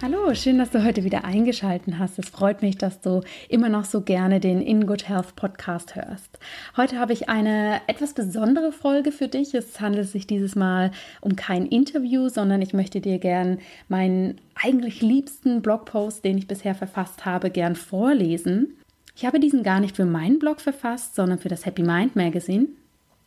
[0.00, 2.20] Hallo, schön, dass du heute wieder eingeschaltet hast.
[2.20, 6.38] Es freut mich, dass du immer noch so gerne den In Good Health Podcast hörst.
[6.76, 9.54] Heute habe ich eine etwas besondere Folge für dich.
[9.54, 13.58] Es handelt sich dieses Mal um kein Interview, sondern ich möchte dir gern
[13.88, 18.76] meinen eigentlich liebsten Blogpost, den ich bisher verfasst habe, gern vorlesen.
[19.16, 22.68] Ich habe diesen gar nicht für meinen Blog verfasst, sondern für das Happy Mind Magazine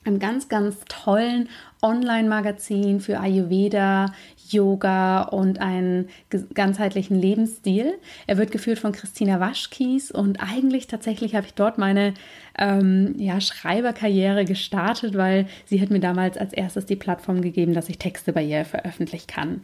[0.03, 1.49] einem ganz, ganz tollen
[1.81, 4.13] Online-Magazin für Ayurveda,
[4.49, 6.09] Yoga und einen
[6.53, 7.93] ganzheitlichen Lebensstil.
[8.27, 12.13] Er wird geführt von Christina Waschkies und eigentlich tatsächlich habe ich dort meine
[12.57, 17.89] ähm, ja, Schreiberkarriere gestartet, weil sie hat mir damals als erstes die Plattform gegeben, dass
[17.89, 19.61] ich Texte bei ihr veröffentlichen kann.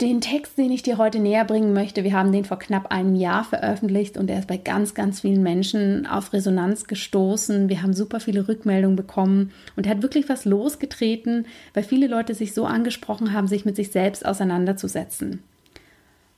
[0.00, 3.16] Den Text, den ich dir heute näher bringen möchte, wir haben den vor knapp einem
[3.16, 7.68] Jahr veröffentlicht und er ist bei ganz, ganz vielen Menschen auf Resonanz gestoßen.
[7.68, 12.34] Wir haben super viele Rückmeldungen bekommen und er hat wirklich was losgetreten, weil viele Leute
[12.34, 15.42] sich so angesprochen haben, sich mit sich selbst auseinanderzusetzen.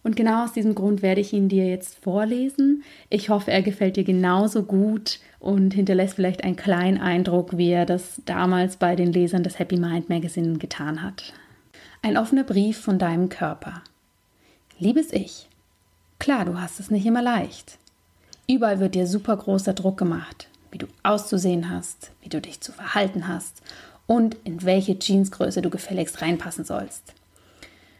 [0.03, 2.83] Und genau aus diesem Grund werde ich ihn dir jetzt vorlesen.
[3.11, 7.85] Ich hoffe, er gefällt dir genauso gut und hinterlässt vielleicht einen kleinen Eindruck, wie er
[7.85, 11.35] das damals bei den Lesern des Happy Mind Magazine getan hat.
[12.03, 13.83] Ein offener Brief von deinem Körper.
[14.79, 15.51] Liebes Ich,
[16.19, 17.77] klar, du hast es nicht immer leicht.
[18.49, 22.73] Überall wird dir super großer Druck gemacht, wie du auszusehen hast, wie du dich zu
[22.73, 23.61] verhalten hast
[24.07, 27.13] und in welche Jeansgröße du gefälligst reinpassen sollst.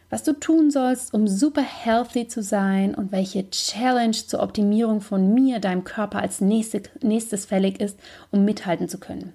[0.09, 5.31] Was du tun sollst, um super healthy zu sein und welche Challenge zur Optimierung von
[5.31, 7.99] mir, deinem Körper als nächstes fällig ist,
[8.31, 9.33] um mithalten zu können.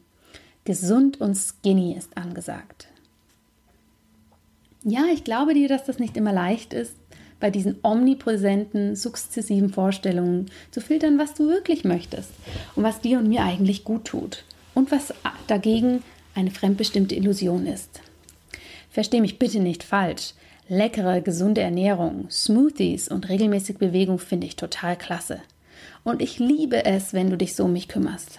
[0.65, 2.89] Gesund und skinny ist angesagt.
[4.89, 6.95] Ja, ich glaube dir, dass das nicht immer leicht ist,
[7.41, 12.31] bei diesen omnipräsenten, sukzessiven Vorstellungen zu filtern, was du wirklich möchtest
[12.77, 15.13] und was dir und mir eigentlich gut tut und was
[15.49, 16.05] dagegen
[16.37, 18.01] eine fremdbestimmte Illusion ist.
[18.89, 20.35] Versteh mich bitte nicht falsch.
[20.69, 25.41] Leckere, gesunde Ernährung, Smoothies und regelmäßig Bewegung finde ich total klasse.
[26.05, 28.39] Und ich liebe es, wenn du dich so um mich kümmerst.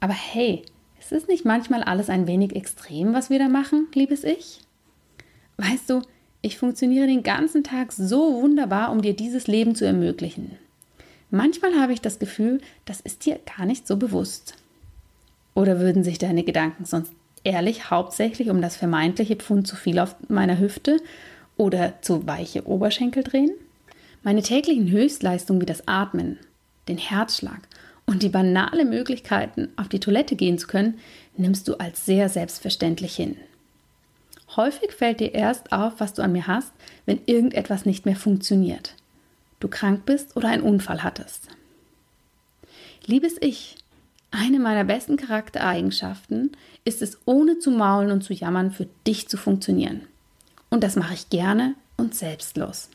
[0.00, 0.60] Aber hey,
[1.00, 4.60] ist es nicht manchmal alles ein wenig extrem, was wir da machen, liebes Ich?
[5.58, 6.02] Weißt du,
[6.40, 10.56] ich funktioniere den ganzen Tag so wunderbar, um dir dieses Leben zu ermöglichen.
[11.30, 14.54] Manchmal habe ich das Gefühl, das ist dir gar nicht so bewusst.
[15.54, 17.12] Oder würden sich deine Gedanken sonst
[17.42, 20.98] ehrlich hauptsächlich um das vermeintliche Pfund zu viel auf meiner Hüfte
[21.56, 23.50] oder zu weiche Oberschenkel drehen?
[24.22, 26.38] Meine täglichen Höchstleistungen wie das Atmen,
[26.86, 27.60] den Herzschlag
[28.06, 30.98] und die banale Möglichkeiten, auf die Toilette gehen zu können,
[31.36, 33.36] nimmst du als sehr selbstverständlich hin.
[34.56, 36.72] Häufig fällt dir erst auf, was du an mir hast,
[37.06, 38.94] wenn irgendetwas nicht mehr funktioniert.
[39.60, 41.48] Du krank bist oder einen Unfall hattest.
[43.04, 43.76] Liebes Ich,
[44.30, 46.52] eine meiner besten Charaktereigenschaften
[46.84, 50.02] ist es, ohne zu maulen und zu jammern, für dich zu funktionieren.
[50.70, 52.90] Und das mache ich gerne und selbstlos.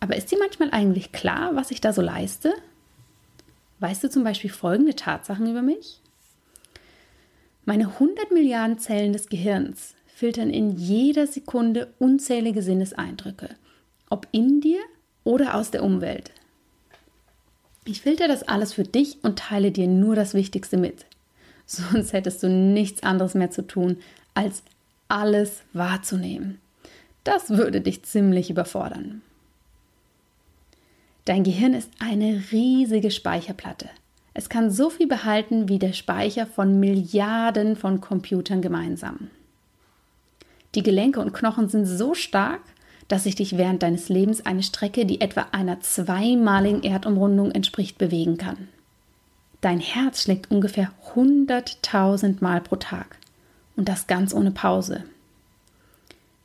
[0.00, 2.52] Aber ist dir manchmal eigentlich klar, was ich da so leiste?
[3.80, 6.00] Weißt du zum Beispiel folgende Tatsachen über mich?
[7.64, 13.50] Meine 100 Milliarden Zellen des Gehirns filtern in jeder Sekunde unzählige Sinneseindrücke,
[14.10, 14.80] ob in dir
[15.22, 16.32] oder aus der Umwelt.
[17.84, 21.06] Ich filter das alles für dich und teile dir nur das Wichtigste mit.
[21.66, 23.98] Sonst hättest du nichts anderes mehr zu tun,
[24.34, 24.64] als
[25.06, 26.58] alles wahrzunehmen.
[27.22, 29.22] Das würde dich ziemlich überfordern.
[31.26, 33.88] Dein Gehirn ist eine riesige Speicherplatte.
[34.34, 39.30] Es kann so viel behalten wie der Speicher von Milliarden von Computern gemeinsam.
[40.74, 42.60] Die Gelenke und Knochen sind so stark,
[43.08, 48.36] dass sich dich während deines Lebens eine Strecke, die etwa einer zweimaligen Erdumrundung entspricht, bewegen
[48.36, 48.68] kann.
[49.60, 53.16] Dein Herz schlägt ungefähr 100.000 Mal pro Tag
[53.76, 55.04] und das ganz ohne Pause.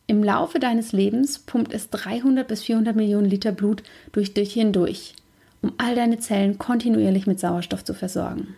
[0.07, 5.13] Im Laufe deines Lebens pumpt es 300 bis 400 Millionen Liter Blut durch dich hindurch,
[5.61, 8.55] um all deine Zellen kontinuierlich mit Sauerstoff zu versorgen.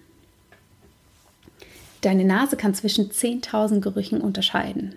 [2.01, 4.95] Deine Nase kann zwischen 10.000 Gerüchen unterscheiden.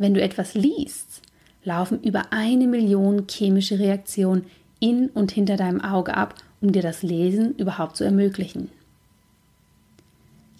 [0.00, 1.20] Wenn du etwas liest,
[1.62, 4.46] laufen über eine Million chemische Reaktionen
[4.78, 8.70] in und hinter deinem Auge ab, um dir das Lesen überhaupt zu ermöglichen.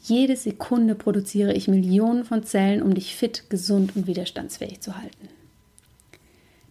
[0.02, 5.28] Jede Sekunde produziere ich Millionen von Zellen, um dich fit, gesund und widerstandsfähig zu halten.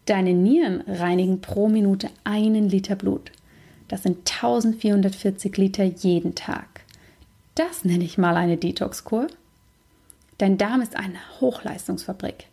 [0.06, 3.31] Deine Nieren reinigen pro Minute einen Liter Blut.
[3.88, 6.81] Das sind 1440 Liter jeden Tag.
[7.56, 9.25] Das nenne ich mal eine Detox-Kur.
[10.38, 12.45] Dein Darm ist eine Hochleistungsfabrik.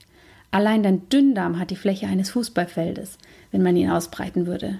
[0.56, 3.18] Allein dein Dünndarm hat die Fläche eines Fußballfeldes,
[3.50, 4.78] wenn man ihn ausbreiten würde.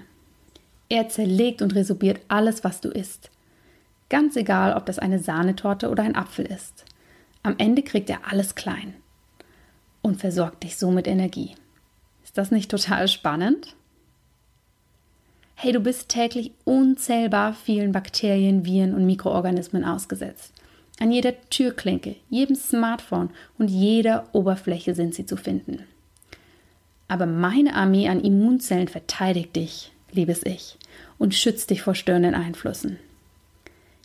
[0.89, 3.29] Er zerlegt und resorbiert alles, was du isst.
[4.09, 6.83] Ganz egal, ob das eine Sahnetorte oder ein Apfel ist.
[7.43, 8.95] Am Ende kriegt er alles klein
[10.01, 11.53] und versorgt dich so mit Energie.
[12.23, 13.75] Ist das nicht total spannend?
[15.53, 20.55] Hey, du bist täglich unzählbar vielen Bakterien, Viren und Mikroorganismen ausgesetzt.
[20.99, 25.83] An jeder Türklinke, jedem Smartphone und jeder Oberfläche sind sie zu finden.
[27.07, 30.77] Aber meine Armee an Immunzellen verteidigt dich, liebes Ich,
[31.17, 32.97] und schützt dich vor störenden Einflüssen.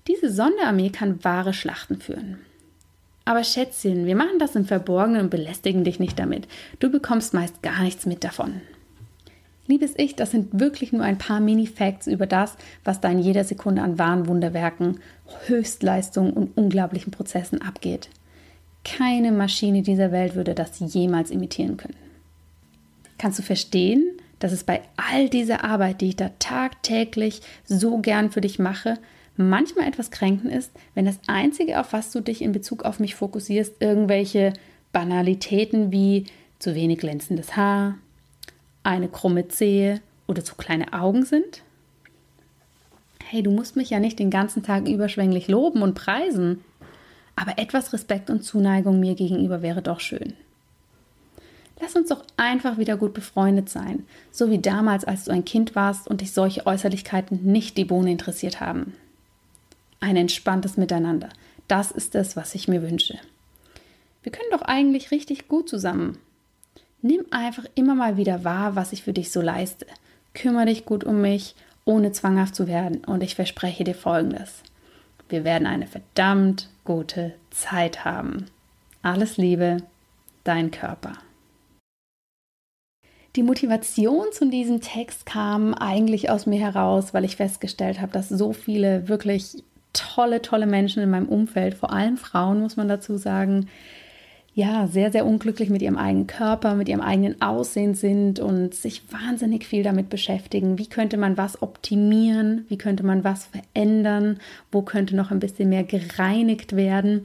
[0.06, 2.38] Diese Sonderarmee kann wahre Schlachten führen.
[3.24, 6.48] Aber Schätzchen, wir machen das im Verborgenen und belästigen dich nicht damit.
[6.80, 8.60] Du bekommst meist gar nichts mit davon.
[9.68, 13.44] Liebes Ich, das sind wirklich nur ein paar Mini-Facts über das, was da in jeder
[13.44, 14.98] Sekunde an wahren Wunderwerken,
[15.46, 18.08] Höchstleistungen und unglaublichen Prozessen abgeht.
[18.84, 21.96] Keine Maschine dieser Welt würde das jemals imitieren können.
[23.18, 24.04] Kannst du verstehen,
[24.40, 28.98] dass es bei all dieser Arbeit, die ich da tagtäglich so gern für dich mache,
[29.36, 33.14] manchmal etwas kränkend ist, wenn das Einzige, auf was du dich in Bezug auf mich
[33.14, 34.52] fokussierst, irgendwelche
[34.92, 36.26] Banalitäten wie
[36.58, 37.96] zu wenig glänzendes Haar,
[38.82, 41.62] eine krumme Zehe oder zu kleine Augen sind?
[43.32, 46.62] Hey, du musst mich ja nicht den ganzen Tag überschwänglich loben und preisen,
[47.34, 50.34] aber etwas Respekt und Zuneigung mir gegenüber wäre doch schön.
[51.80, 55.74] Lass uns doch einfach wieder gut befreundet sein, so wie damals, als du ein Kind
[55.74, 58.92] warst und dich solche Äußerlichkeiten nicht die Bohne interessiert haben.
[59.98, 61.30] Ein entspanntes Miteinander,
[61.68, 63.18] das ist es, was ich mir wünsche.
[64.22, 66.18] Wir können doch eigentlich richtig gut zusammen.
[67.00, 69.86] Nimm einfach immer mal wieder wahr, was ich für dich so leiste.
[70.34, 74.62] Kümmere dich gut um mich, ohne zwanghaft zu werden, und ich verspreche dir Folgendes.
[75.28, 78.46] Wir werden eine verdammt gute Zeit haben.
[79.02, 79.78] Alles Liebe,
[80.44, 81.12] dein Körper.
[83.34, 88.28] Die Motivation zu diesem Text kam eigentlich aus mir heraus, weil ich festgestellt habe, dass
[88.28, 89.64] so viele wirklich
[89.94, 93.68] tolle, tolle Menschen in meinem Umfeld, vor allem Frauen, muss man dazu sagen,
[94.54, 99.02] ja, sehr, sehr unglücklich mit ihrem eigenen Körper, mit ihrem eigenen Aussehen sind und sich
[99.10, 100.78] wahnsinnig viel damit beschäftigen.
[100.78, 102.66] Wie könnte man was optimieren?
[102.68, 104.40] Wie könnte man was verändern?
[104.70, 107.24] Wo könnte noch ein bisschen mehr gereinigt werden?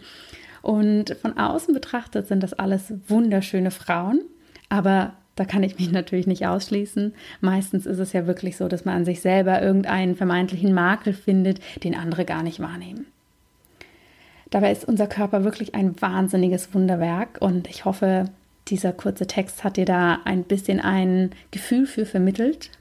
[0.62, 4.22] Und von außen betrachtet sind das alles wunderschöne Frauen,
[4.70, 7.14] aber da kann ich mich natürlich nicht ausschließen.
[7.42, 11.60] Meistens ist es ja wirklich so, dass man an sich selber irgendeinen vermeintlichen Makel findet,
[11.84, 13.06] den andere gar nicht wahrnehmen.
[14.50, 18.26] Dabei ist unser Körper wirklich ein wahnsinniges Wunderwerk und ich hoffe,
[18.68, 22.72] dieser kurze Text hat dir da ein bisschen ein Gefühl für vermittelt.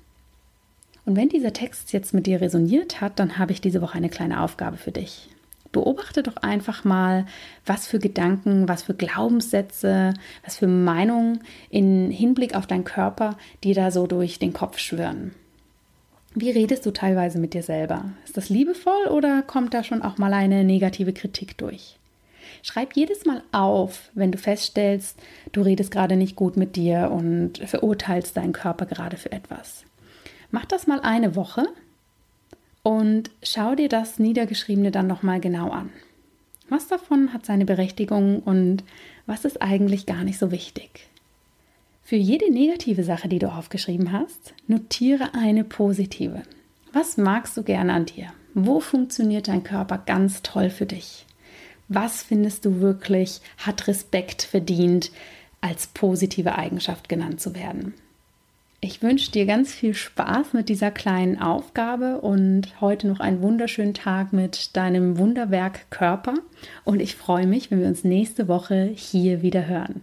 [1.04, 4.08] Und wenn dieser Text jetzt mit dir resoniert hat, dann habe ich diese Woche eine
[4.08, 5.28] kleine Aufgabe für dich.
[5.70, 7.26] Beobachte doch einfach mal,
[7.64, 13.74] was für Gedanken, was für Glaubenssätze, was für Meinungen im Hinblick auf deinen Körper dir
[13.74, 15.32] da so durch den Kopf schwören.
[16.38, 18.10] Wie redest du teilweise mit dir selber?
[18.26, 21.96] Ist das liebevoll oder kommt da schon auch mal eine negative Kritik durch?
[22.62, 25.18] Schreib jedes Mal auf, wenn du feststellst,
[25.52, 29.84] du redest gerade nicht gut mit dir und verurteilst deinen Körper gerade für etwas.
[30.50, 31.64] Mach das mal eine Woche
[32.82, 35.88] und schau dir das Niedergeschriebene dann nochmal genau an.
[36.68, 38.84] Was davon hat seine Berechtigung und
[39.24, 41.08] was ist eigentlich gar nicht so wichtig?
[42.06, 46.44] Für jede negative Sache, die du aufgeschrieben hast, notiere eine positive.
[46.92, 48.28] Was magst du gerne an dir?
[48.54, 51.26] Wo funktioniert dein Körper ganz toll für dich?
[51.88, 55.10] Was findest du wirklich hat Respekt verdient,
[55.60, 57.92] als positive Eigenschaft genannt zu werden?
[58.80, 63.94] Ich wünsche dir ganz viel Spaß mit dieser kleinen Aufgabe und heute noch einen wunderschönen
[63.94, 66.34] Tag mit deinem Wunderwerk Körper.
[66.84, 70.02] Und ich freue mich, wenn wir uns nächste Woche hier wieder hören.